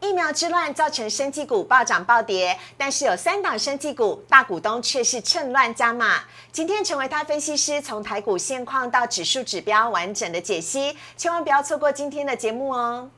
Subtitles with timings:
[0.00, 6.20] 疫苗之乱造成生技股暴涨暴跌，但是有三档生技股大股东却是趁乱加码。
[6.52, 13.10] 今天成为他分析师从台股现况到指数指标完整的解析，千万不要错过今天的节目哦。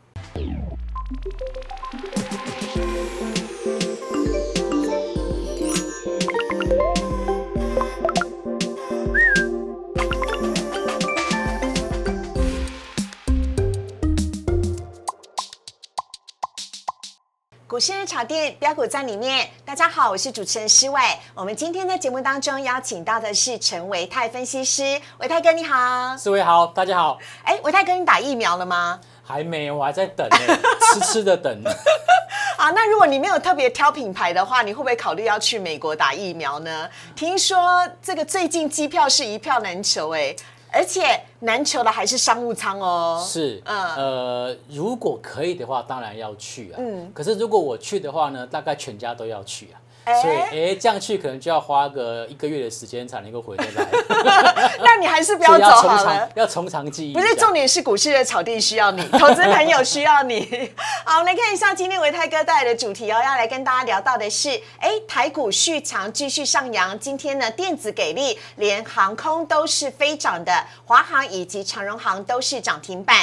[17.70, 21.00] 股市日炒店标股在里面，大家好，我是主持人施伟。
[21.36, 26.16] 我们今天在节目当中邀请到的是陈维泰分析师，维泰哥你好。
[26.16, 27.16] 四位好，大家好。
[27.44, 28.98] 哎，维泰哥，你打疫苗了吗？
[29.22, 30.36] 还没，我还在等呢，
[30.80, 31.62] 痴痴的等。
[32.58, 36.90] 啊，那如果你没有特别挑品牌的话，你会不会考虑要去美国打疫苗呢？
[37.14, 40.34] 听说这个最近机票是一票难求，哎。
[40.72, 41.02] 而且
[41.40, 43.22] 难求的还是商务舱哦。
[43.26, 46.76] 是，嗯，呃，如果可以的话，当然要去啊。
[46.78, 47.10] 嗯。
[47.14, 49.80] 可是如果我去的话呢，大概全家都要去啊。
[50.20, 50.36] 所以，
[50.70, 53.86] 哎，这样去可能就要花个一个月的时间才能够回得来。
[54.80, 56.28] 那你还是不要走好了。
[56.34, 57.14] 要从长计议。
[57.14, 60.70] 不是重点是股市的草地需要你，投资朋友需要你。
[61.04, 66.98] 好，我们来看一下今天维泰哥带来的主题哦，要来跟大家聊到的是，哎，台股续强继续上扬。
[66.98, 70.52] 今天呢，电子给力，连航空都是飞涨的，
[70.84, 73.16] 华航以及长荣航都是涨停板。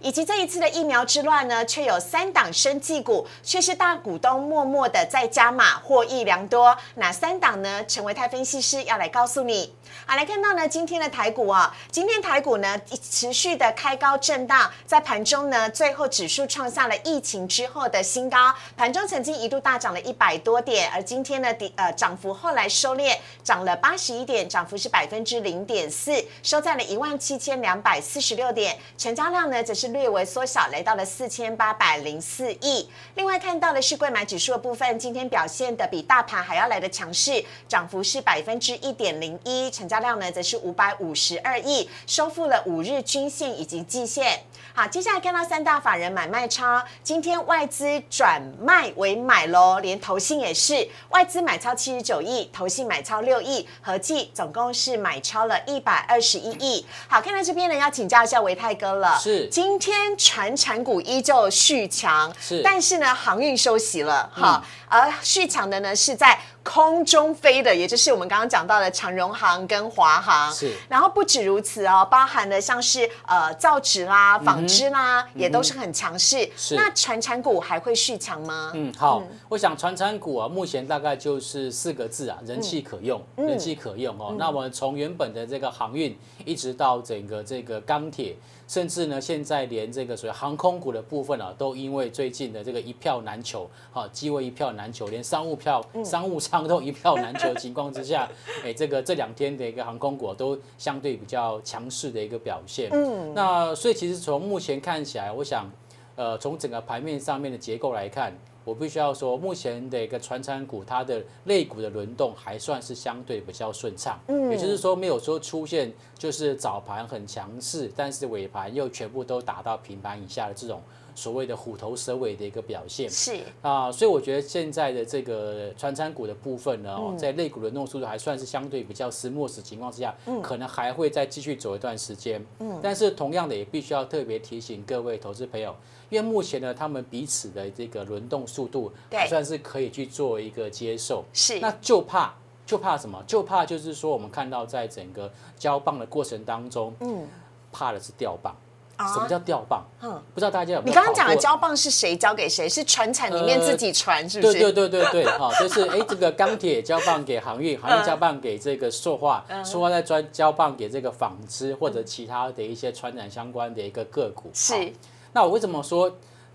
[0.00, 6.76] 以及这一次的疫苗之乱呢，却有三档生技股却是大股东默默的在加码，获益良多。
[6.96, 7.84] 哪三档呢？
[7.86, 9.74] 陈维泰分析师要来告诉你。
[10.06, 32.88] 好，来看到呢，今天的台股啊，今天台股呢持续的开高震荡，在盘中呢，最后指数创下了疫情之后的新高，盘中曾经一度大涨了一百多点，而今天呢，呃涨幅后来收敛，涨了八十一点，涨幅是百分之零点四，收在了一万七千两百四十六点，成交量呢则是略微缩小，来到了四千八百零四亿。
[33.16, 39.70] 另外看到的是贵买指数的部分，今天表现的比大盘还要来的强势，涨幅是百分之一点零一。
[39.70, 44.40] 成交量呢，则是五百五十二亿，收复了五日均线以及季线。
[44.74, 56.84] 好，接下来看到三大法人买卖超，今天外资转卖为买喽，连投信也是，外资买超七十九亿，投信买超六亿，合计总共是买超了一百二十一亿。
[57.08, 59.16] 好，看到这边呢，要请教一下维泰哥了。
[59.18, 59.46] 是，
[59.78, 66.38] 天船产股依旧续强，是，但是呢，航运休息了，哈，而续强的呢是在。
[66.64, 70.72] 空中飞的，也就是我们刚刚讲到的长荣航跟华航，是。
[70.88, 76.48] 然后不止如此哦，包含了像是呃造纸啦、纺织啦，也都是很强势。
[76.56, 76.74] 是。
[76.74, 78.72] 那传产股还会续强吗？
[78.74, 84.34] 嗯，好，我想传产股啊，目前大概就是四个字啊，人气可用，人气可用哦。
[84.38, 88.34] 那我们从原本的这个航运，一直到整个这个钢铁。
[88.66, 98.30] 甚至呢，现在连这个所谓航空股的部分啊，都因为最近的这个一票难求，哈，机位一票难求，连商务票、商务舱都一票难求的情况之下，
[98.62, 102.90] 哎，这个这两天的一个航空股都相对比较强势的一个表现。
[102.92, 105.70] 嗯，那所以其实从目前看起来，我想，
[106.16, 108.32] 呃，从整个盘面上面的结构来看。
[108.66, 120.80] 我必须要说，目前的一个传产股，它的类股的轮动还算是相对比较顺畅，嗯，也就是说没有说出现就是早盘很强势，但是尾盘又全部都打到平盘以下的这种
[121.14, 123.38] 所谓的虎头蛇尾的一个表现，是。
[123.62, 135.74] 啊，所以我觉得现在的这个传产股的部分呢，在类股轮动速度还算是相对比较斯莫斯情况之下，嗯，可能还会再继续走一段时间，嗯，但是同样的也必须要特别提醒各位投资朋友。
[136.10, 142.32] 因为目前呢，他们彼此的这个轮动速度还算是可以去做一个接受，是，那就怕
[142.66, 143.20] 就怕什么？
[143.26, 147.26] 就怕就是说，我们看到在整个交棒的过程当中，嗯，
[147.72, 148.54] 怕的是掉棒。
[148.98, 149.82] 什么叫掉棒？
[150.00, 150.88] 嗯，不知道大家有没有？
[150.88, 152.68] 你刚刚讲的交棒是谁交给谁？
[152.68, 154.52] 是船产里面自己传，是不是？
[154.52, 164.92] 对对对对对， 哈，就是哎，这个钢铁交棒给航运，航运交棒给这个塑化，塑化再专交棒给这个纺织或者其他的一些传染相关的一个个股，是。
[165.32, 166.10] 那我为什么说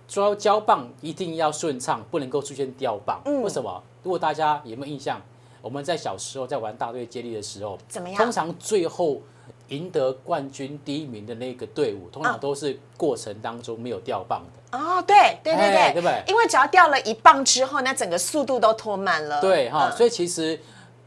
[0.08, 3.22] 抓胶棒一定要顺畅，不能够出现掉棒？
[3.26, 3.84] 嗯，为什么？
[4.02, 5.22] 如果大家有没有印象，
[5.62, 8.18] 我们在小时候在玩大队接力的时候，怎么样？
[8.18, 9.22] 通常最后
[9.70, 14.78] 赢得冠军第一名的那个队伍，通常都是过程当中没有掉棒的。
[14.78, 16.24] 哦，对对对对，对不对？
[16.28, 19.42] 因为只要掉了一棒之后，那整个速度都拖慢了。
[19.42, 20.60] 对哈，所以其实。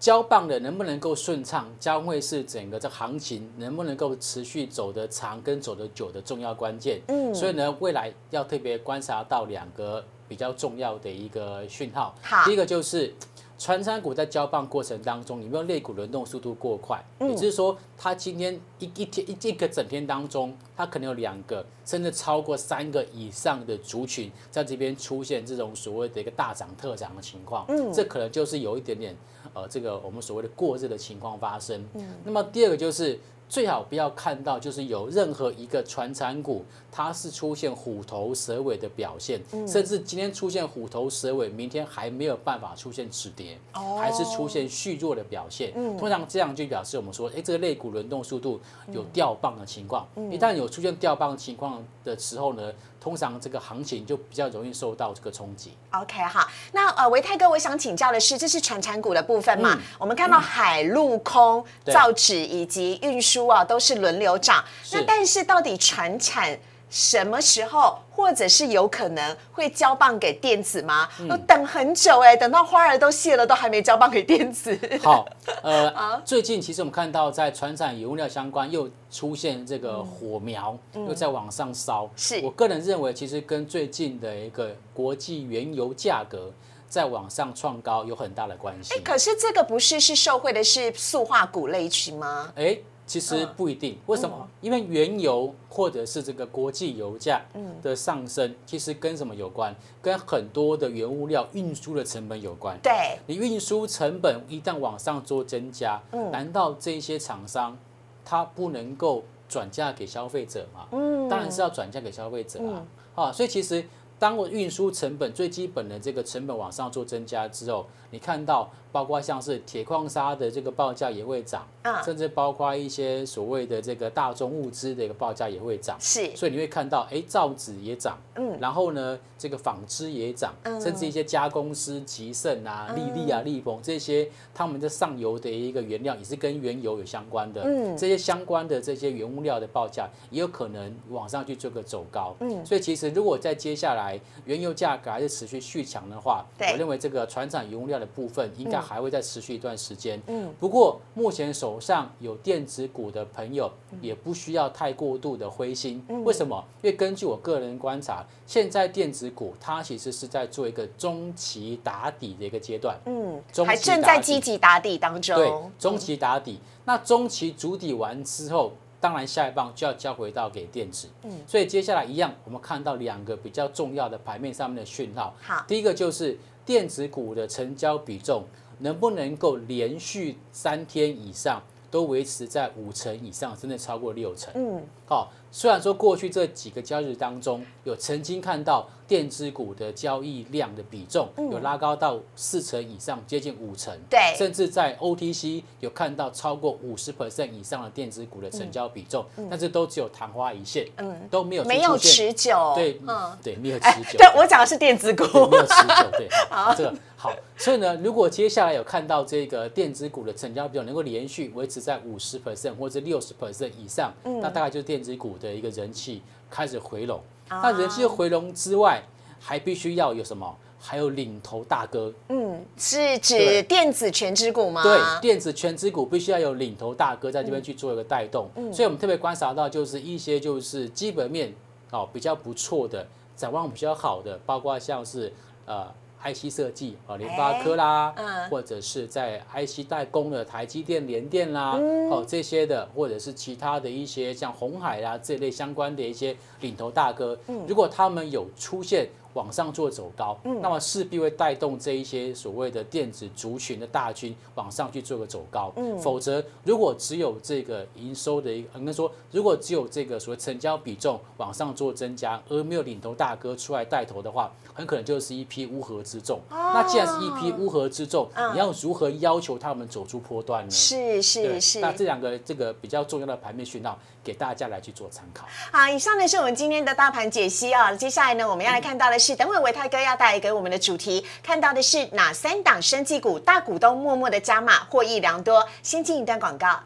[0.03, 7.01] 交棒的能不能够顺畅，将会是整个这行情能不能够持续走得长跟走得久的重要关键。
[7.07, 12.17] 嗯，所以呢，未来要特别观察到两个比较重要的一个讯号。
[12.21, 13.15] 好，第一个就是。
[13.63, 17.01] 传产股在交棒过程当中，有没有类股轮动速度过快？
[17.21, 27.65] 也就是说，它今天一一天一一个整天当中，它可能有两个甚至超过三个以上的族群在这边出现这种所谓的一个大涨特涨的情况。
[27.69, 29.17] 嗯，这可能就是有一点点
[29.55, 31.87] 呃，这个我们所谓的过热的情况发生。
[31.95, 33.17] 嗯，那么第二个就是
[33.53, 36.65] 最好不要看到就是有任何一个传产股。
[36.91, 43.59] 它是出现虎头蛇尾的表现，甚至今天出现虎头蛇尾，明天还没有办法出现止跌，
[43.99, 45.73] 还是出现续弱的表现。
[45.99, 48.61] 通常这样就表示我们说，哎，这个肋骨轮动速度
[48.91, 50.07] 有掉棒的情况。
[50.31, 52.73] 一旦有出现掉棒情况的时候呢，
[53.03, 55.77] 通常这个行情就比较容易受到这个冲击。
[55.91, 59.77] OK，好，那呃，维泰哥，我想请教的是，这是传产股的部分嘛？
[59.99, 64.65] 我们看到海陆空、造纸以及运输啊，都是轮流涨。
[64.93, 66.57] 那但是到底传产？
[66.93, 71.09] 什么时候，或者是有可能会交棒给电子吗？
[71.27, 74.79] 都等很久哎，等到花儿都谢了，都还没交棒给电子。
[75.03, 75.27] 好，
[75.63, 82.07] 呃， 最近其实我们看到在船产油料相关又出现这个火苗，又在往上烧。
[82.15, 86.53] 是我个人认为，其实跟最近的一个国际原油价格
[86.91, 88.93] 在往上创高有很大的关系。
[88.93, 92.53] 哎，可是这个不是是受惠的是塑化股类群吗？
[92.55, 92.77] 哎。
[93.05, 94.49] 其实不一定，为什么？
[94.61, 97.43] 因为原油或者是这个国际油价
[97.83, 99.75] 的上升，其实跟什么有关？
[100.01, 102.79] 跟很多的原物料运输的成本有关。
[102.83, 106.01] 对，你运输成本一旦往上做增加，
[106.31, 107.77] 难道这些厂商
[108.25, 110.87] 他不能够转嫁给消费者吗？
[110.93, 112.87] 嗯，当然是要转嫁给消费者啊！
[113.15, 113.85] 啊，所以其实
[114.19, 118.71] 当我运输成本最基本的这个成本往上做增加之后，你看到。
[118.93, 121.67] 包括像是铁矿砂的这个报价也会涨，
[122.05, 148.82] 甚至包括一些所谓的这个大宗物资的一个报价也会涨，是，所以你会看到，哎，造纸也涨，嗯，然后呢，这个纺织也涨，甚至一些加工师吉盛啊、利利啊、利丰这些，他们的上游的一个原料也是跟原油有相关的，嗯，这些相关的这些原物料的报价也有可能往上去做个走高，嗯，所以其实如果在接下来原油价格还是持续续强的话，我认为这个船厂原物料的部分应该。
[148.83, 150.21] 还会再持续一段时间。
[150.27, 153.71] 嗯，不过目前手上有电子股的朋友
[154.01, 156.05] 也不需要太过度的灰心。
[156.25, 156.63] 为什么？
[156.83, 162.99] 因为根据我个人观察，现在电子股它其实是在做一个中期打底的一个阶段。
[163.07, 165.37] 嗯，还正在积极打底当中。
[165.37, 166.59] 对，中期打底。
[166.85, 171.09] 那中期主底完之后，当然下一棒就要交回到给电子。
[171.23, 175.35] 嗯，所以接下来一样，我们看到两个比较重要的盘面上面的讯号。
[175.41, 178.45] 好，第一个就是电子股的成交比重。
[178.83, 184.53] 能不能够连续三天以上都维持在五成以上，甚至超过六成？
[184.55, 185.33] 嗯，好。
[185.55, 204.17] 虽然说过去这几个交易日当中，有曾经看到电子股的交易量的比重有拉高到四成以上，接近五成，对，甚至在 OTC 有看到超过五十 percent 以上的电子股的成交比重，但是都只有昙花一现，嗯，都没有没有持久，对，嗯，对，没有持久。
[204.17, 206.27] 对我讲的是电子股，没有持久，对，
[206.75, 207.31] 这个好。
[207.59, 215.37] 所以呢，如果接下来有看到这个电子股的成交比重能够连续维持在五十 percent 或者六十 percent 以上，那大概就是电子股。
[215.49, 219.03] 的一个人气开始回笼，那人气回笼之外，
[219.41, 220.57] 还必须要有什么？
[220.79, 224.83] 还有领头大哥，嗯，是指电子全指股吗？
[224.83, 231.55] 对，电子全指股必须要有领头大哥在这边去做一个带动，嗯所以我们特别观察到，就是一些就是基本面
[231.91, 233.07] 哦比较不错的，
[233.37, 235.33] 展望比较好的，包括像是
[235.67, 235.87] 呃。
[236.25, 238.15] IC 设计啊，联发科啦，
[238.51, 241.79] 或者是在 IC 代工的台积电、联电啦，
[242.11, 249.09] 哦这些的，或者是其他的一些像红海啦这类相关的一些领头大哥，如果他们有出现。
[249.35, 255.73] 往上做走高，嗯那么势必会带动这一些所谓的电子族群的大军往上去做个走高。
[255.77, 266.41] 嗯否则，如果只有这个营收的一个，应该说，如果只有这个所谓成交比重往上做增加，而没有领头大哥出来带头的话，很可能就是一批乌合之众。
[266.51, 270.71] 那既然是一批乌合之众，你要如何要求他们走出波段呢？
[270.71, 271.81] 是是是。
[271.81, 273.99] 那这两个这个比较重要的盘面讯号。
[274.25, 275.47] 给大家来去做参考。
[275.73, 277.93] 好，以上呢是我们今天的大盘解析啊。
[277.93, 285.67] 接下来呢，我们要来看到的是，等会维泰哥要带来给我们的主题，看到的是哪三档生技股大股东默默的加码，获益良多。
[285.83, 286.81] 先进一段广告，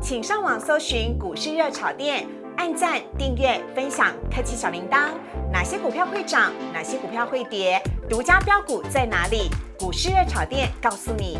[0.00, 2.26] 请上网搜寻股市热炒店，
[2.56, 5.10] 按赞、订阅、分享，开启小铃铛。
[5.52, 6.52] 哪些股票会涨？
[6.72, 7.82] 哪些股票会跌？
[8.08, 9.48] 独家标股在哪里？
[9.78, 11.38] 股市热炒店告诉你。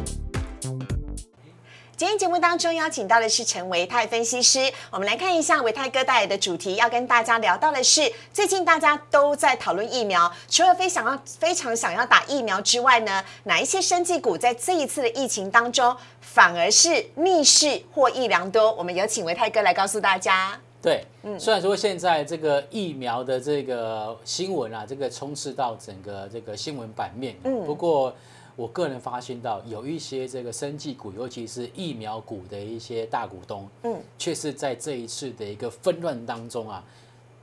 [1.96, 18.72] 今天节目当中邀请到的是陈维泰分析师，我们来看一下维泰哥带来的主题，要跟大家聊到的是，最近大家都在讨论疫苗，除了非想要非常想要打疫苗之外呢，哪一些生技股在这一次的疫情当中反而是逆势获益良多？
[18.72, 20.58] 我们有请维泰哥来告诉大家。
[20.82, 28.12] 对，嗯虽然说现在这个疫苗的这个新闻啊，这个充斥到整个这个新闻版面，嗯，不过。
[28.56, 36.84] 我个人发现到有一些这个生技股，尤其是疫苗股的一些大股东，嗯，却是在这一次的一个纷乱当中啊，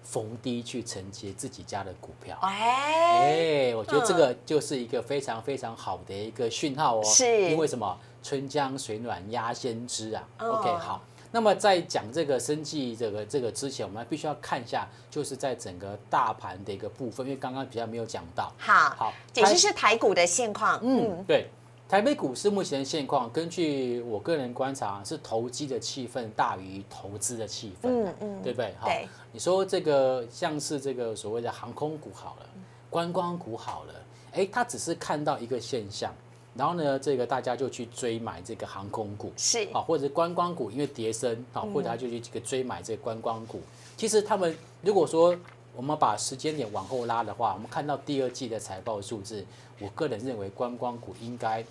[0.04, 2.38] 逢低去承接自己家的股票。
[2.42, 7.04] 哎，我觉得这个就是一个非常非常好的一个讯号哦。
[7.04, 7.98] 是，因为什么？
[8.24, 10.24] 春江水暖鸭先知啊。
[10.38, 11.02] OK，好。
[11.34, 18.52] 那么在讲这个生计这个这个之前，我们必须要看一下，就是在整个大盘的一个部分，因为刚刚比较没有讲到。
[18.58, 20.78] 好，好，解释是台股的现况。
[20.84, 21.48] 嗯，对，
[21.88, 27.88] 台北股市目前的现况，根据我个人观察，是投机的气氛大于投资的气氛。
[27.88, 28.76] 嗯嗯，对不对？
[28.78, 28.90] 好。
[29.32, 32.46] 你说这个像是这个所谓的航空股好了，
[32.90, 33.94] 观光股好了，
[34.34, 36.14] 哎，他只是看到一个现象。
[36.56, 43.62] 然后呢，这个大家就去追买这个航空股，是啊，或者观光股，因为跌升啊，或者他就去这个追买这个观光股。
[43.96, 45.36] 其实他们如果说
[45.76, 49.46] 我们把时间点往后拉的话，我们看到第二季的财报数字，
[49.80, 51.64] 我个人认为观光股应该。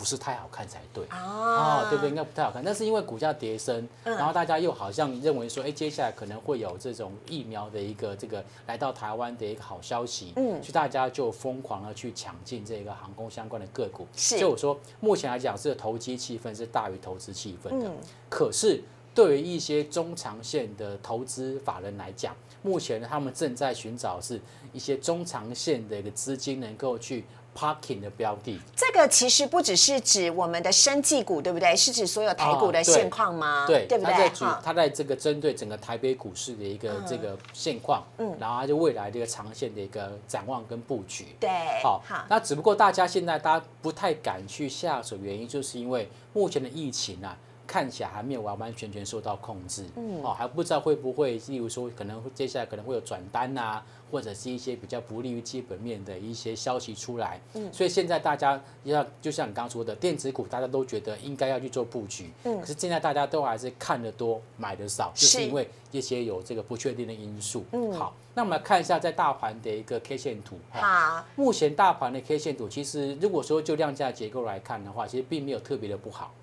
[0.00, 2.08] 不是太好看才对啊，对不对？
[2.08, 2.64] 应该不太好看。
[2.64, 14.06] 但是因为股价跌升，然后大家又好像认为说，哎，接下来可能会有这种疫苗的一个这个来到台湾的一个好消息，嗯，所以大家就疯狂的去抢进这个航空相关的个股。
[14.16, 17.90] 是，所以我说目前来讲，这个投机气氛是大于投资气氛的。
[18.30, 18.82] 可是
[19.14, 24.40] 对于一些中长线的投资法人来讲，目前他们正在寻找是
[24.72, 27.26] 一些中长线的一个资金能够去。
[27.56, 31.74] Parking 的标的，这个其实不只是指我们的生技股，对不对？
[31.76, 33.66] 是指所有台股的现况吗？
[33.66, 34.12] 对，对不对？
[34.12, 41.26] 他在主，它在这个针对整个台北股市的一个这个现况，嗯，然后就未来的一个长线的一个展望跟布局。
[41.40, 41.50] 对，
[41.82, 47.36] 好，那只不过大家现在大家不太敢去下手，原因就是因为目前的疫情啊。
[47.70, 76.34] 看起来还没有完完全全受到控制，嗯，哦，还不知道会不会，例如说，可能接下来可能会有转单呐，或者是一些比较不利于基本面的一些消息出来，嗯，所以现在大家要就像你刚刚说的，电子股大家都觉得应该要去做布局，嗯，可是现在大家都还是看得多，买的少，就是因为一些有这个不确定的因素，嗯，好，那我们来看一下在大盘的一个 K 线图，好，目前大盘的 K 线图其实如果说就量价结构来看的话，其实并没有特别的不好。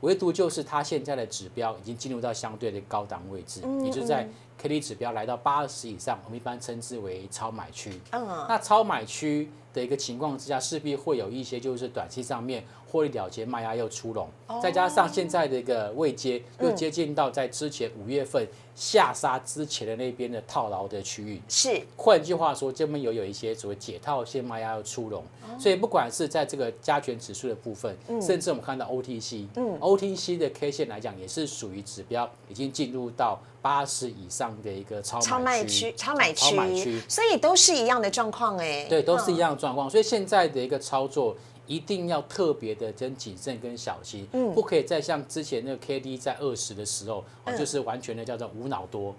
[0.00, 4.28] 唯独就是它现在的指标已经进入到相对的高档位置，也就是在
[4.58, 8.00] K D 指标来到八十以上，我们一般称之为超买区。
[8.12, 14.28] 嗯，那超买区的一个情况之下，势必会有一些就是短期上面获利了结卖压又出笼，
[14.62, 21.40] 再加上现在的一个未接又接近到在之前五月份下杀之前的那边的套牢的区域。
[21.48, 25.22] 是，换句话说，这边有有一些所谓解套现卖压又出笼。
[25.58, 38.86] 所以不管是在这个加权指数的部分，甚至我们看到 OTC，嗯，OTC 的 K 线来讲，也是属于指标已经进入到八十以上的一个超买区、超买区，所以都是一样的状况哎。
[38.88, 39.88] 对，都是一样的状况。
[39.88, 41.36] 所以现在的一个操作。
[41.70, 47.24] 一定要特别的跟谨慎跟小心，嗯，不可以再像之前那个 K D 在二十的时候，
[47.56, 49.14] 就是完全的叫做无脑多，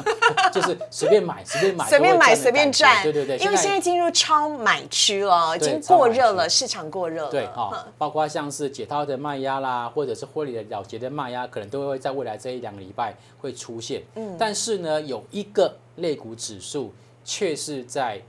[0.52, 16.92] 就是随便买随便买随便买随便赚，对对对，因为现在进入超买区了，已经过热了，市场过热了，对哈，包括像是解套的卖压啦，或者是获利的了结的卖压，可能都会在未来这一两个礼拜会出现，嗯，但是呢，有一个类股指数
[17.24, 18.20] 却是在。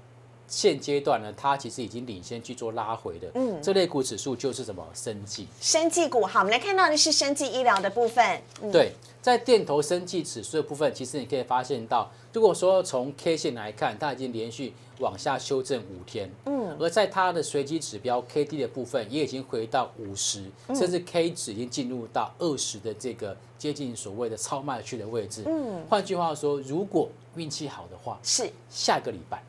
[0.48, 4.86] 现阶段呢，它其实已经领先去做拉回的，嗯，这类股指数就是什么？
[4.94, 6.26] 生技，生技股。
[6.26, 8.42] 好，我们来看到的是生技医疗的部分。
[8.72, 25.44] 对，在电投生技指数的部分，其实你可以发现到，如果说从 K 线来看，它已经连续往下修正五天，嗯，而在它的随机指标 K D 的部分，也已经回到五十，甚至 K 值已经进入到二十的这个接近所谓的超卖区的位置。
[25.48, 28.50] 嗯，换句话说，如果运气好的话，是。
[28.70, 29.42] 下个礼拜。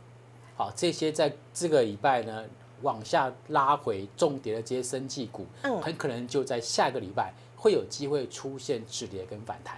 [0.57, 2.45] 好，这些在这个礼拜呢
[2.83, 7.33] 往下拉回重点的这些生技股，嗯，很可能就在下个礼拜。
[7.57, 9.77] 会有机会出现止跌跟反弹，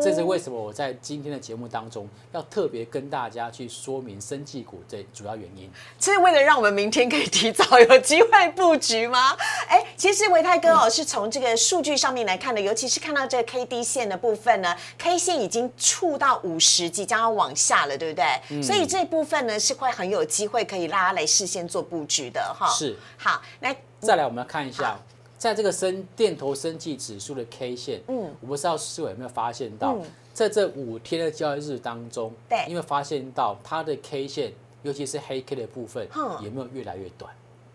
[0.00, 5.68] 这是为什么我在今天的节目当中要特别跟大家去说明生技股这主要原因。
[5.98, 9.34] 是为了让我们明天可以提早有机会布局吗？
[9.66, 18.62] 哎，其实维泰哥哦，是从这个数据上面来看的，尤其是看到这个 K D 线的部分呢，K 线已经触到五十，即将要往下了，对不对？
[18.62, 22.68] 所以这部分呢是会很有机会可以拉来事先做布局的哈。
[22.68, 25.00] 是，好，来再来我们看一下。
[25.44, 29.98] 在这个升电投生技指数的 K 线，嗯，我不知道思伟有没有发现到，
[30.32, 37.30] 在这五天的交易日当中，对因为发现到它的 K 线，尤其是黑 K 的部分哼，有没有越来越短？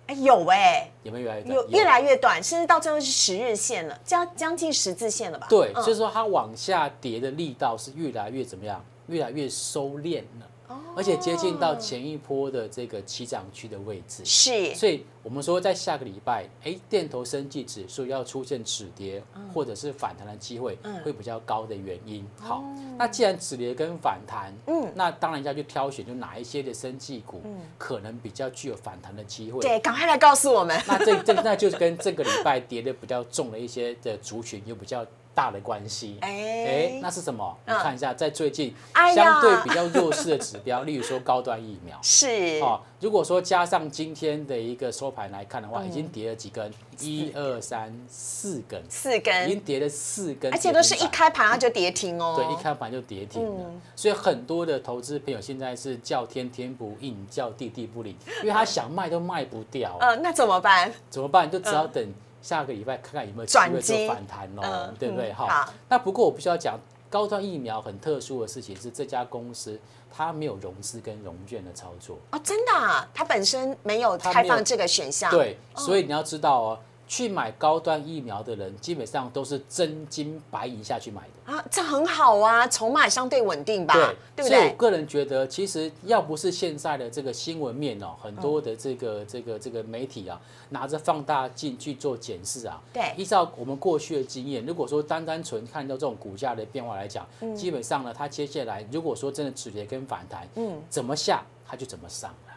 [0.07, 1.55] 哎，有哎，有没有越来越短？
[1.55, 5.45] 有越来越短，甚至到最后是十日线了，将将近十字线了吧？
[5.47, 8.83] 对，嗯就是说它往下跌的力道是越来越怎么样？
[9.05, 14.25] 越来越收敛了，哦而且接近到前一波的这个起涨区的位置。
[14.25, 22.27] 是所以我们说，在下个礼拜，哎，电投生技指数要出现止跌嗯或者是反弹的机会，会比较高的原因。
[22.39, 22.63] 好，哦
[22.97, 27.43] 那既然止跌跟反弹，嗯，那当然要去挑选，就哪一些的生技股
[27.77, 29.59] 可能比较具有反弹的机会。
[29.59, 30.81] 嗯对，赶快来告诉我们。
[30.87, 35.05] 那这这那就是跟这个礼拜跌的比较重的一些的族群有比较
[35.35, 36.17] 大的关系。
[36.21, 36.29] 哎
[36.65, 37.55] 哎，那是什么？
[37.65, 38.73] 看一下，在最近
[39.15, 41.97] 相对比较弱势的指标，例如说高端疫苗。
[42.01, 45.87] 是哦，如果说加上今天的一个收盘来看的话，嗯。
[45.87, 49.45] 已经跌了几根，一二三四根，四根。
[49.45, 51.09] 已经根，跌了四根，而且都是一。
[51.11, 52.35] 开盘它就跌停哦。
[52.37, 53.81] 对，一开盘就跌停了，嗯。
[53.93, 60.89] 所以很多的投资朋友现在是叫天天不应，叫地地不灵，因为他想卖都卖不掉，呃，那怎么办？
[61.09, 61.51] 怎么办？
[61.51, 65.33] 就只好等下个礼拜看看有没有机会做反弹喽嗯，对不对？
[65.33, 69.79] 好，那不过我必须要讲，高端疫苗很特殊的事情是这家公司
[70.11, 75.31] 它没有融资跟融券的操作，哦，真的啊，它本身没有它没有开放这个选项。
[75.31, 81.51] 对，所以你要知道哦，去买高端疫苗的人基本上都是真金白银下去买的。
[81.51, 83.95] 啊，这很好啊，筹码相对稳定吧？
[83.95, 84.49] 对，对不对？
[84.49, 90.39] 所以我个人觉得，其实要不是现在的这个新闻面哦，很多的这个、这个这个媒体啊，
[90.69, 102.48] 拿着放大镜去做检视啊，对依照我们过去的经验，如果说单单纯看到这种股价的变化来讲，嗯基本上呢，它接下来如果说真的止跌跟反弹，嗯，怎么下它就怎么上了。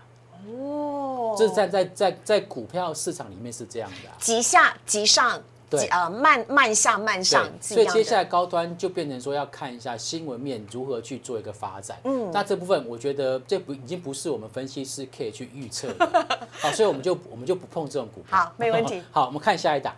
[0.48, 4.16] 哦这是在在在在股票市场里面是这样的、啊。
[4.18, 11.98] 急下急上，对呃慢慢下慢上，所以接下来高端就变成说要看一下新闻面如何去做一个发展。
[12.04, 16.28] 嗯，那这部分我觉得这不已经不是我们分析师可以去预测的。
[16.52, 18.38] 好，所以我们就我们就不碰这种股票。
[18.38, 19.94] 好没问题 好，我们看下一档，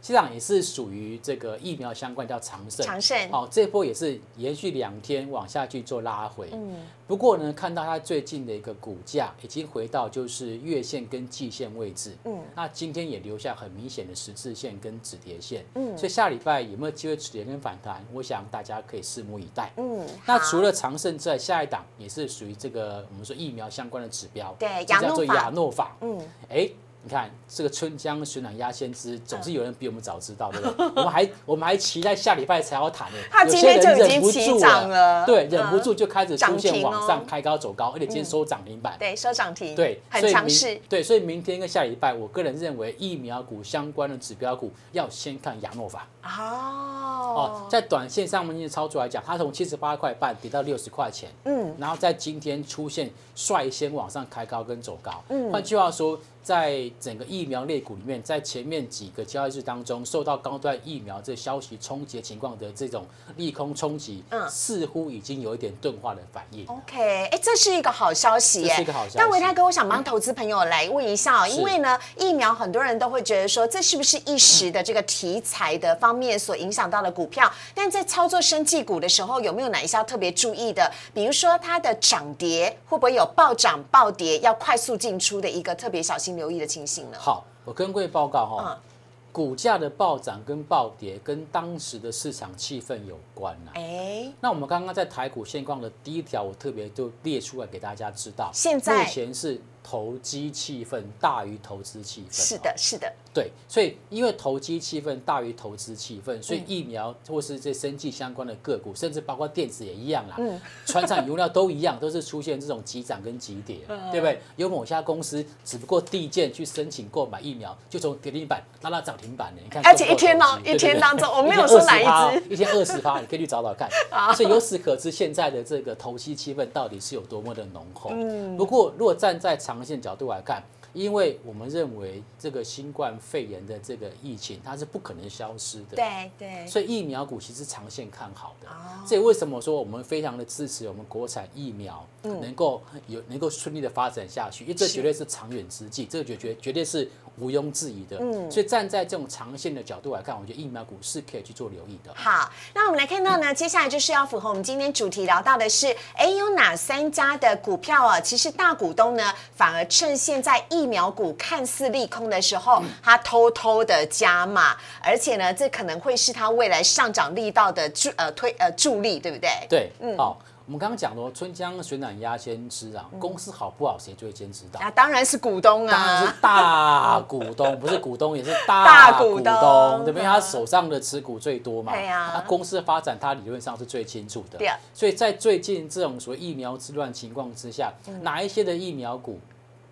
[0.00, 2.84] 下一档也是属于这个疫苗相关，叫长盛。
[2.84, 6.48] 长盛好，这波也是连续两天往下去做拉回。
[6.52, 12.16] 嗯，不过呢，看到它最近的一个股价已经回到就是月线跟季线位置。
[12.24, 15.64] 嗯，那今天也留下很明显的十字线跟止跌线。
[15.74, 18.04] 嗯，所以下礼拜有没有机会止跌跟反弹？
[18.12, 19.72] 我想大家可以拭目以待。
[19.76, 25.96] 嗯，那除了长盛之外，下一档也是属于这个我们说疫苗相关的指标，对叫做亚诺法亚诺法。
[26.00, 26.68] 嗯，哎，
[27.04, 30.86] 你看这个春江水暖鸭先知，总是有人比我们早知道，对不对？
[30.96, 35.24] 我们还我们还期待下礼拜才要谈呢，他有些人今天就已忍不经起住涨了。
[35.24, 38.96] 对，嗯忍不住就开始出涨现往上开高走高，而且今天收涨停板。
[38.98, 40.80] 对，收涨停，对，很所以明强势。
[40.88, 46.06] 对，所以明天跟下礼拜，我个人认为疫苗股相关的指标股要先看亚诺法。
[46.24, 46.84] 哦。
[47.28, 66.66] 哦，，在短线上面的操作来讲，它从七十八块半跌到六十块钱，嗯，然后在今天出现率先往上开高跟走高，嗯，换句话说，在整个疫苗类股里面，在前面几个交易日当中，受到高端疫苗这消息冲击的情况的这种利空冲击，嗯似乎已经有一点钝化的反应。
[66.66, 68.68] OK，哎，这是一个好消息耶！
[68.68, 77.50] 这是一个好消息但维泰哥，我想帮投资朋友来问一下哦，因为呢，疫苗很多人都会觉得说，这是不是一时的这个题材的方面所影响到的股票？
[77.74, 80.90] 但在操作生技股的时候，有没有哪一些要特别注意的？
[81.12, 87.18] 比如说它的涨跌会不会有暴涨暴跌，要快速进出的一个特别小心留意的情形呢？
[87.18, 88.82] 好，我跟各位报告哈、嗯
[89.30, 98.50] 股价的暴涨跟暴跌跟当时的市场气氛有关呐、哎，那我们刚刚在台股现况的第一条，我特别就列出来给大家知道。
[98.52, 102.32] 现在目前是投机气氛大于投资气氛。
[102.32, 113.76] 是的，是的，对，所以因为投机气氛大于投资气氛，所以疫苗或是这生技相关的个股，甚至包括电子也一样啦，嗯， 船厂油料都一样，都是出现这种急涨跟急跌，
[114.10, 114.40] 对不对？
[114.56, 123.88] 有某家公司只不过递件去申请购买疫苗，就从跌停板拉到涨停板了，你看而且一天哦一天当中 我没有说哪一只一天二十趴，你可以去找找看。
[124.34, 128.10] 所以由此可知，现在的这个投机气氛到底是有多么的浓厚。
[128.12, 130.60] 嗯不过，如果站在长线角度来看，
[130.92, 135.96] 因为我们认为这个新冠肺炎的这个疫情，它是不可能消失的。
[135.96, 139.04] 对对，所以疫苗股其实长线看好的，哦。
[139.06, 142.40] 这也为什么说我们非常的支持我们国产疫苗嗯。
[142.40, 147.08] 能够有能够顺利的发展下去，因为这绝对是长远之计，这个绝绝绝对是
[147.40, 148.16] 毋庸置疑的。
[148.20, 152.10] 嗯所以站在这种长线的角度来看，我觉得疫苗股是可以去做留意的。
[152.14, 158.18] 好，那我们来看到呢，接下来就是要符合我们今天主题聊到的是，哎，有哪三家的股票啊？
[158.18, 169.50] 其实大股东呢，反而趁现在疫疫苗股看似利空的时候，他偷偷的加码，而且呢，这可能会是他未来上涨力道的助呃推呃助力，对不对？
[169.68, 170.38] 对，嗯好。
[170.68, 174.78] 我们刚刚讲了，春江水暖鸭先知啊，公司好不好，谁最先知道？
[174.78, 180.22] 啊，当然是股东啊，当然是大股东，不是股东也是大股东，对不对？
[180.22, 182.32] 他手上的持股最多嘛，对呀。
[182.34, 184.58] 那公司的发展，他理论上是最清楚的。
[184.58, 189.40] 对所以在最近这种所谓疫苗之乱情况之下，哪一些的疫苗股，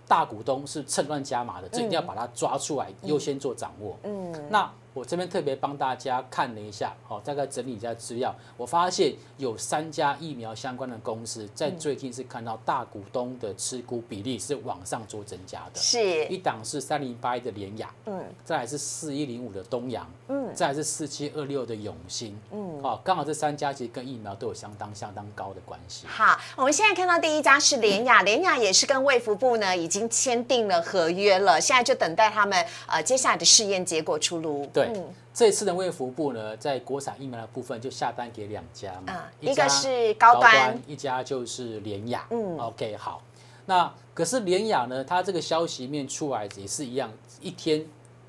[0.06, 3.96] 大股东是趁乱加码的，这一定要把它抓出来，优先做掌握。
[4.02, 4.70] 嗯，那。
[4.96, 8.34] 我这边特别帮大家看了一下，好，大概整理一下资料。
[8.56, 15.78] 我发现有三家疫苗相关的公司在最近是看到大股东的持股比例是往上做增加的。
[15.78, 26.06] 是，一档是三零八一的联雅，嗯，再来是四一零五的东阳，嗯，再来是四七二六的永兴，嗯，好，刚好这三家其实跟疫苗都有相当相当高的关系。
[26.06, 34.66] 好，我们现在看到第一家是联雅，联雅也是跟卫福部呢已经签订了合约了，现在就等待他们呃接下来的试验结果出炉。
[34.72, 34.86] 对。
[34.94, 42.26] 嗯，这次的卫福部呢，在国产疫苗的部分就下单给两家嘛，一个是高端，一家就是联雅。
[42.30, 43.22] 嗯，OK，好。
[43.66, 47.84] 那可是联雅呢，它这个消息面出来也是一样，一天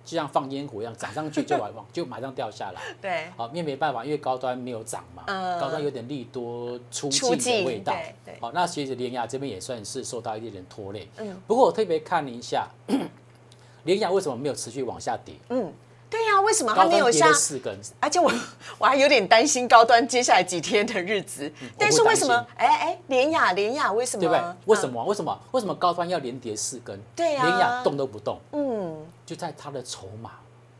[0.08, 2.82] 就像放烟火一样涨上去就往 就马上掉下来。
[3.02, 5.24] 对，好，因为没办法，因为高端没有涨嘛，
[5.60, 7.94] 高端有点利多出尽的味道。
[8.24, 11.06] 对，好，那其实联雅这边也算是受到一点点拖累。
[11.18, 12.70] 嗯，不过我特别看了一下，
[13.84, 15.36] 联雅为什么没有持续往下跌？
[15.50, 15.74] 嗯。
[16.38, 17.32] 对呀，为什么它没有像？
[18.00, 18.32] 而且我
[18.78, 21.52] 我还有点担心高端接下来几天的日子。
[21.78, 22.48] 但是为什么？
[22.56, 24.22] 哎哎，连雅连雅为什么？
[24.22, 24.56] 对不对？
[24.66, 25.04] 为什么？
[25.06, 25.40] 为什么？
[25.52, 27.00] 为什么高端要连跌四根？
[27.16, 28.40] 对呀，连雅动都不动。
[28.52, 30.32] 嗯，就在它的筹码。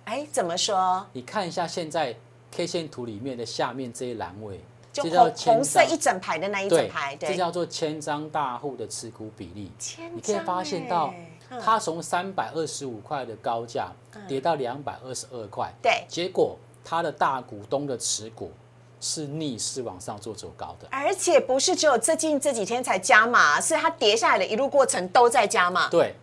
[0.06, 1.06] 哎，怎么说？
[1.14, 2.16] 你看一下现在
[2.52, 4.62] K 线图里面的下面这一栏位，
[4.94, 9.72] 就红红色一整排的那一整排，这叫做千张大户的持股比例。
[10.14, 11.14] 你可以发现到。
[11.50, 13.92] 它从三百二十五块的高价
[14.28, 18.52] 跌到两百二十二块，对，结果它的大股东的持股
[19.00, 25.90] 是逆势往上做走高的，而且不是只有最近这几天才加码，是它跌下来的一路过程都在加码。
[25.90, 26.16] 对，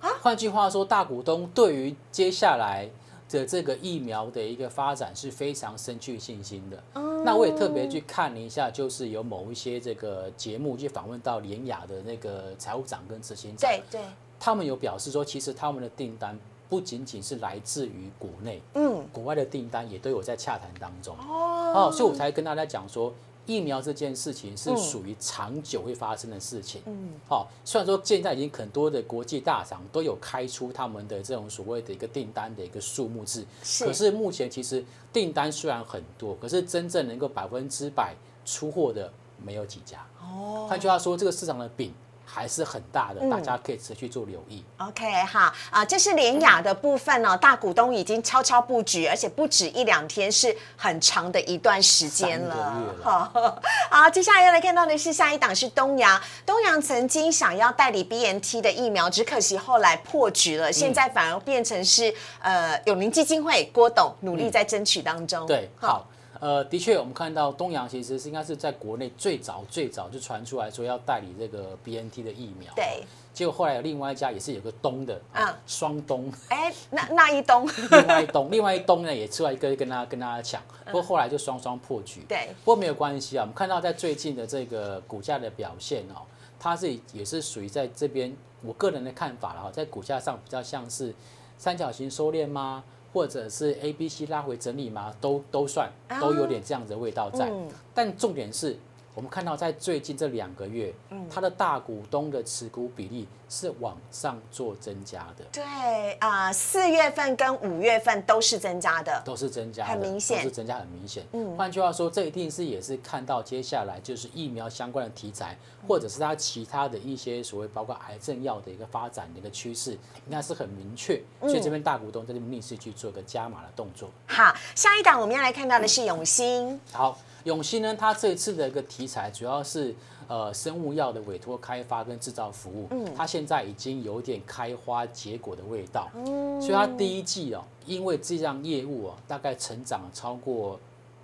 [0.00, 2.88] 啊，换句话说，大股东对于接下来
[3.28, 6.82] 的这个疫苗的一个发展是非常深具信心的。
[7.24, 14.00] 那我也特别去看了一下，就是有某一些这个节目去访问到联雅的那个财务长跟执行长，对对。
[14.40, 16.36] 他们有表示说，其实他们的订单
[16.70, 21.14] 不仅仅是来自于国内，嗯，国外的订单也都有在洽谈当中。
[21.18, 23.12] 哦，所以我才跟大家讲说，
[23.44, 26.80] 疫苗这件事情是属于长久会发生的事情。
[26.86, 33.44] 嗯，好，虽然说现在已经很多的国际大厂都有开出他们的这种所谓的一个订单的一个数目字，
[33.80, 38.14] 可是目前其实订单虽然很多，可是真正能够百分之百
[38.46, 40.06] 出货的没有几家。
[40.22, 41.92] 哦，换句话说，这个市场的饼。
[42.32, 44.64] 还是很大的，大家可以持续做留意。
[44.78, 52.74] OK，好啊，这是联雅的部分呢，大股东已经悄悄布局，而且不止一两天，是很长的一段时间了。
[53.02, 53.32] 好，
[53.90, 56.20] 好，接下来要来看到的是下一档是东阳。
[56.46, 65.46] 东阳曾经想要代理 BNT 的疫苗，只可惜后来破局了，现在反而变成是呃永宁基金会郭董努力在争取当中。
[65.46, 66.06] 对，好。
[66.38, 72.72] 呃，的确，我们看到东阳其实是应该是在国内最早最早就传出来说要代理这个 B N T 的疫苗。
[72.74, 73.02] 对。
[73.32, 76.30] 结果后来有另外一家也是有个东的，啊，双东。
[76.48, 77.68] 哎，那那一东。
[77.90, 82.22] 另外一东，另外一东呢也出来跟跟他跟大家抢，不过后来就双双破局。
[82.28, 82.48] 对。
[82.64, 86.22] 不过没有关系啊，我们看到在最近的这个股价的表现哦，
[86.58, 91.14] 它是也是属于在这边，我个人的看法了哈，在股价上比较像是
[91.56, 92.82] 三角形收敛吗？
[93.12, 97.52] 或者是 A、B、C 拉回整理嘛，都都算，都有点这样子的味道在。
[97.94, 98.76] 但重点是。
[99.12, 100.94] 我们看到，在最近这两个月，
[101.28, 105.44] 它的大股东的持股比例是往上做增加的。
[105.52, 111.26] 对啊，四月份跟五月份都是增加的，都是增加，很明显，都是增加很明显。
[111.32, 119.90] 嗯，换句话说，这一定是也是看到接下来就是疫苗相关的题材，或者是它其他的一些所谓包括癌症药的一个发展的一个趋势，
[120.26, 121.20] 应该是很明确。
[121.40, 124.08] 所以这边大股东在这边逆势去做个加码的动作。
[124.28, 126.80] 好，下一档我们要来看到的是永兴。
[126.92, 127.18] 好。
[127.44, 129.94] 永兴呢，它这一次的一个题材主要是
[130.28, 140.78] 呃生物药的委托开发跟制造服务，嗯，它现在已经有点开花结果的味道，嗯，所以它第一季哦，因为这项业务哦，大概成长超过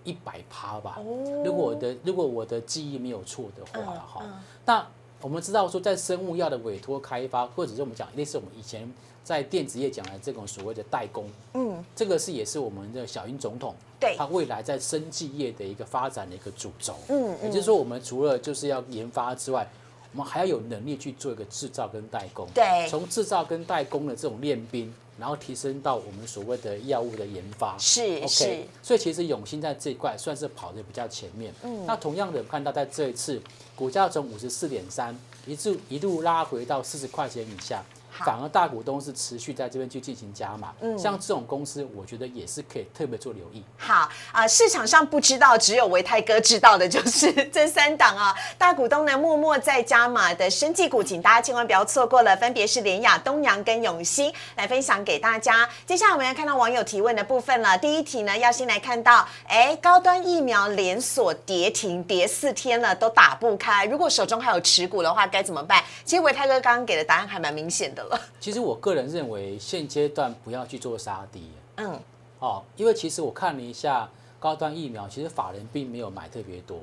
[0.04, 0.98] 一百趴吧，
[1.44, 4.22] 如果我的如果我的记忆没有错的话了哈，
[4.64, 4.86] 那
[5.20, 8.92] 我们知道说在生物药的委托开发，或者是我们讲类似我们以前。
[9.26, 19.68] 在电子业讲的这种所谓的代工，嗯，这个是也是我们的小英总统，对，他未来在生技业的一个发展的一个主轴，嗯，也就是说，我们除了就是要研发之外，
[20.16, 22.48] 我我们还要有能力去做一个制造跟代工。
[22.54, 27.76] 对从制造跟代工的这种练兵，然后提升到我们所谓的药物的研发。
[27.78, 31.52] 是 OK，是，所以其实永兴在这一块算是跑得比较前面。
[31.62, 33.38] 嗯，那同样的看到在这一次
[33.74, 35.14] 股价从五十四点三
[35.46, 40.72] 一路一路拉回到四十块钱以下，好反而大股东是持续在这边去进行加码。
[40.80, 43.62] 嗯像这种公司，我觉得也是可以特别做留意。
[43.76, 55.68] 好啊、市场上不知道，只有维泰哥知道的，就是 这三档啊，大股东呢默默在加码的生技股，请大家千万不要错过了，分别是联雅、东阳跟永兴，来分享给大家。
[55.86, 57.76] 接下来我们要看到网友提问的部分了。
[57.78, 65.82] 第一题呢，要先来看到，哎，高端疫苗连锁跌停，跌四天了都打不开，如果手中还有持股的话，该怎么办？
[66.04, 68.20] 其实维泰哥刚刚给的答案还蛮明显的了。
[68.40, 71.50] 其实我个人认为，现阶段不要去做杀低。
[71.76, 71.98] 嗯，
[72.38, 74.08] 哦，因为其实我看了一下
[74.40, 76.78] 高端疫苗，其实法人并没有买特别多。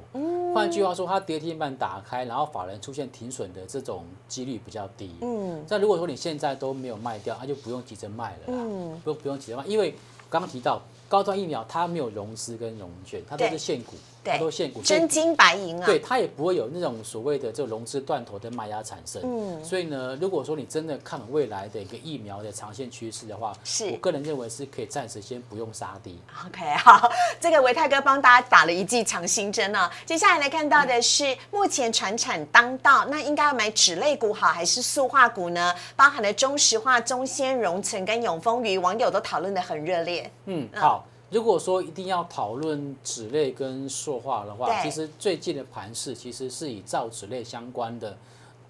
[0.53, 5.15] 换句话说，它跌停板打开，然后法人出现停损的这种几率比较低。
[5.21, 9.95] 嗯，那如果说你现在都没有卖掉，那就不用急着卖了啦，嗯不用不用急着卖，因为
[10.29, 15.85] 刚刚提到高端疫苗它没有融资跟融券，它都是现股，对它都是现股，真金白银啊。
[15.85, 19.21] 对，它也不会有那种所谓的这种融资断头的卖压产生。
[19.23, 26.19] 嗯所以呢，如果说你真的看好未来的一个疫苗的长线趋势的话，是我个人认为是可以暂时先不用杀低。
[26.45, 29.89] OK，好，这个维泰哥帮大家打了一剂强心针呢。
[30.05, 35.73] 接下来来看到的是，目前船产当道，那应该要买纸类股好还是塑化股呢？
[35.95, 40.29] 包含了中石化、中仙、荣成跟永丰鱼，网友都讨论的很热烈。
[40.45, 41.05] 嗯，好。
[41.33, 48.15] 如果说一定要讨论纸类跟塑化的话，其实最近的盘势其实是以造纸类相关的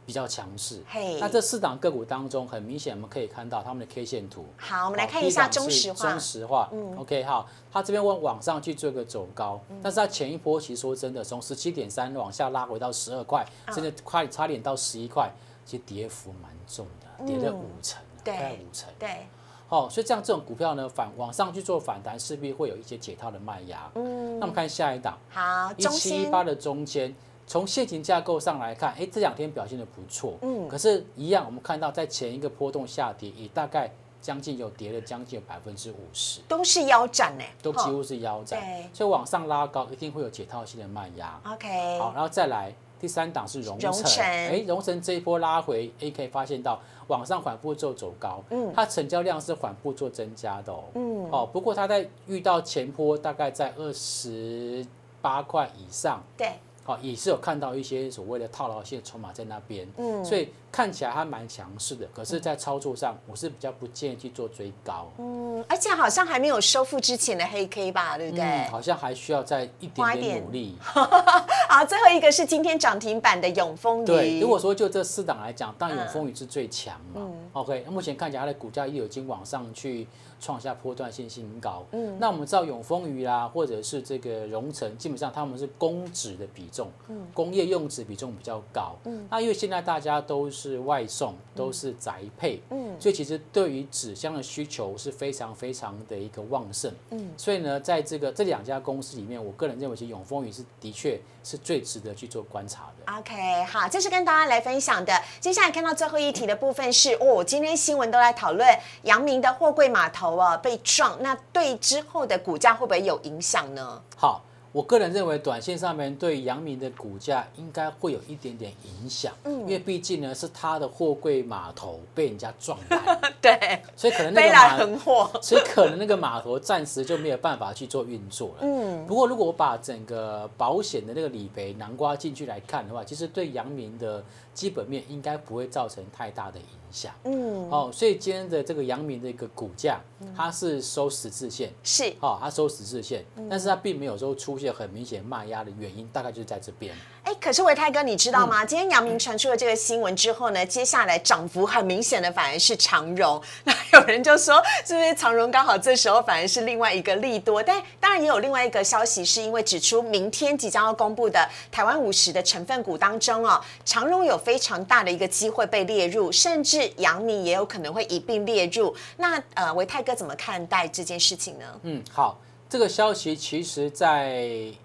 [0.06, 0.82] 比较强势。
[0.88, 1.20] 嘿。
[1.20, 4.46] 那这四档个股当中，很明显我们可以看到他们的 K 线图。
[4.56, 6.10] 好，我们来看一下中石化。
[6.10, 9.78] 中石化，嗯，OK，好，它这边往往上去做一个走高，嗯。
[9.84, 15.30] 但是它前一波其实说真的，从十七点三往下拉回到十二块，嗯甚至快差点到十一块，
[15.66, 18.88] 其实跌幅蛮重的，跌了五成大概五成。
[18.98, 19.28] 对，
[19.74, 23.90] 哦，所以这样这种股票呢，反往上去做反弹，势必会有一些解套的卖压。
[23.96, 27.16] 嗯那我们看下一档，好，一七一八的中间，
[27.48, 30.36] 从现行架构上来看，哎，这两天表现的不错。
[30.44, 36.40] 嗯可是，一样我们看到在前一个波动下跌，也大概将近有跌了将近有百分之五十。
[36.48, 41.42] 都是腰斩呢，都几乎是腰斩对，所以往上拉高一定会有解套性的卖压。
[41.52, 42.72] OK，好，然后再来
[43.04, 48.72] 第三档是荣成，哎，荣成这一波拉回，哎，可以发现到往上缓步做走高，嗯。
[48.74, 51.30] 它成交量是缓步做增加的哦，嗯。
[51.30, 54.88] 哦，不过它在遇到前坡大概在二十
[55.22, 68.44] 八块以上，对，好、也是有看到一些所谓的套牢性筹码在那边，嗯所以看起来还蛮强势的，可是，在操作上我是比较不建议去做追高，嗯，而且好像还没有收复之前的黑 K 吧，对不对？
[68.44, 70.76] 嗯，好像还需要再一点点点努力。
[70.84, 74.06] 好，最后一个是今天涨停板的永丰鱼。
[74.06, 77.22] 对，如果说就这四档来讲，当然嗯永丰鱼是最强嘛。
[77.54, 80.08] OK，那目前看起来它的股价也已经往上去
[80.44, 81.86] 创下波段性新高。
[81.92, 88.98] 嗯，那我们知道永丰鱼啦，或者是这个荣成，基本上他们是公纸的比重，嗯工业用纸比重比较高。
[89.06, 96.92] 嗯，那因为现在大家都是外送，都是宅配，嗯所以其实对于纸箱的需求是非常非常的一个旺盛。
[97.12, 103.14] 嗯，所以呢，在这个这两家公司里面，我个人认为，其实永丰鱼是的确是最值得去做观察的。
[103.18, 105.14] OK，好，这是跟大家来分享的。
[105.40, 108.68] 接下来看到最后一题的部分是，哦，今天新闻都来讨论
[109.04, 114.02] 阳明的货柜码头啊被撞，那对之后的股价会不会有影响呢？
[114.16, 114.42] 好，
[114.72, 125.30] 我个人认为，短线上面对阳明的股价应该会有一点点影响，嗯因为毕竟呢是他的货柜码头被人家撞烂， 对，所以可能那个码，横祸。
[125.42, 128.56] 所以可能那个码头暂时就没有办法去做运作了。
[128.62, 137.14] 嗯，不过，如果我把整个保险的那个理赔南瓜进去来看的话，其实对阳明的基本面应该不会造成太大的影响。
[137.24, 140.00] 嗯，哦，所以今天的这个阳明的一个股价，
[140.36, 142.14] 它是收十字线，是。
[142.22, 146.96] 哦，它收十字线，嗯但是它并没有说出现很明显卖压的原因，大概就是在这边。
[147.24, 148.66] 哎，可是维泰哥，你知道嗯吗？
[148.66, 153.42] 今天阳明传出了这个新闻之后呢，接下来涨幅很明显的反而是长荣。
[153.64, 157.64] 那有人就说，是不是长荣刚好这时候反而是另外一个利多？
[157.64, 168.94] 但当然也有另外一个消息，是因为指出明天即将要公布的台湾五十的成分股当中哦，长荣有非常大的一个机会被列入，甚至阳明也有可能会一并列入。
[169.16, 171.66] 那呃，维泰哥怎么看待这件事情呢？
[171.84, 172.38] 嗯，好，
[172.74, 174.34] 这个消息其实在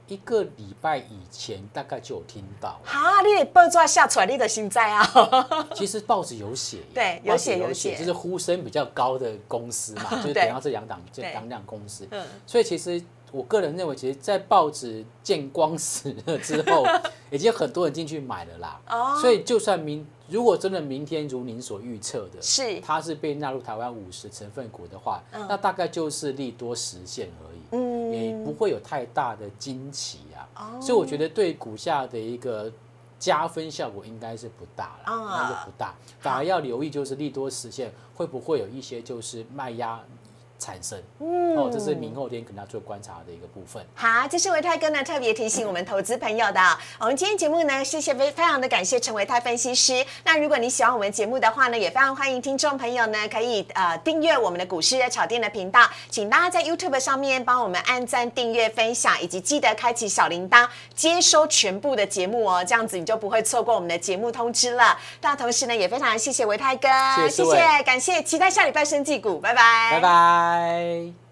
[0.08, 5.10] 一个礼拜以前大概就有听到，哈，你得报纸下出来，你的心在啊。
[5.74, 10.42] 其实报纸有写，对有写有写就是呼声比较高的公司嘛， 就是对。
[10.42, 11.30] 等到这两档这对。
[11.30, 12.26] 两档公司，嗯。
[12.46, 16.84] 所以其实我个人认为，其实，在报纸见光死了之后，
[17.30, 18.80] 已经很多人进去买了啦。
[18.88, 30.48] 哦所以，就算明如果真的明天如您所预测的，是它是被纳入台湾五十成分股的话，嗯那大概就是利多实现而已，嗯也不会有太大的惊奇啊。
[30.56, 32.70] 哦所以，我觉得对股价的一个
[33.18, 35.94] 加分效果应该是不大了，啊应该是不大。
[36.20, 40.00] 反而要留意就是利多实现会不会有一些就是卖压
[40.58, 43.84] 产生，嗯哦，这是明后天可能要做观察的一个部分。
[43.94, 46.78] 好，这是维泰哥呢特别提醒我们投资朋友的啊。
[46.98, 50.04] 我们今天节目呢，谢谢非非常的感谢陈维泰分析师。
[50.24, 64.98] 那如果你喜欢我们节目的话呢，也非常欢迎听众朋友呢可以呃订阅我们的股市热炒店的频道，请大家在 YouTube 上面帮我们按赞、订阅、分享，以及记得开启小铃铛，接收全部的节目哦，这样子你就不会错过我们的节目通知了。
[65.20, 66.88] 那同时呢，也非常谢谢维泰哥，
[67.28, 70.00] 谢谢感谢，期待下礼拜生技股，拜拜拜，拜
[70.48, 71.27] 拜。